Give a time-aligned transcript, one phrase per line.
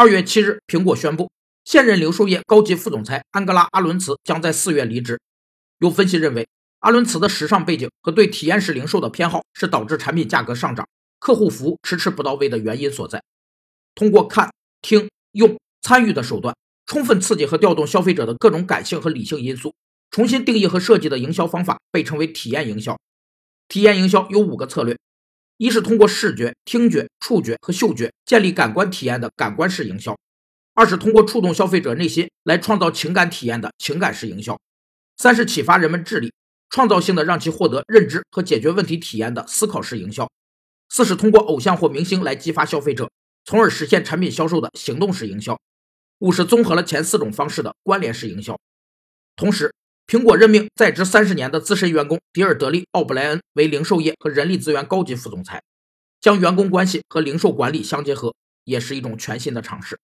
[0.00, 1.28] 二月七日，苹果宣布，
[1.64, 5.20] 现任零售业高级副总裁安格拉·阿伦茨将在四月离职。
[5.80, 6.46] 有分析认为，
[6.78, 10.86] 阿伦茨的时尚背景和对体验式零售的偏好是导致产品价格上涨、
[11.18, 13.20] 客户服务迟迟不到位的原因所在。
[13.96, 16.54] 通过看、听、用、参与的手段，
[16.86, 19.74] 充分刺激和调动消费者的各种感性和理性因素，
[20.12, 22.96] 重新定义和设计的营销方法被称为体验营销。
[23.66, 24.96] 体验营销有五个策略：
[25.58, 30.14] 一是通过视觉、听觉、触觉和嗅觉建立感官体验的感官式营销；
[30.72, 34.56] 二是通过触动消费者内心来创造情感体验的情感式营销。
[35.16, 36.32] 三是启发人们智力，
[36.70, 40.30] 创造性的让其获得认知和解决问题体验的思考式营销。
[40.88, 43.10] 四是通过偶像或明星来激发消费者，
[43.44, 45.58] 从而实现产品销售的行动式营销。
[46.20, 48.56] 五是综合了前四种方式的关联式营销。
[49.34, 49.74] 同时，
[50.08, 55.62] 苹果任命在职三十年的资深员工迪尔德利·奥布莱恩为零售业和人力资源高级副总裁，
[56.18, 58.34] 将员工关系和零售管理相结合，
[58.64, 59.98] 也是一种全新的尝试。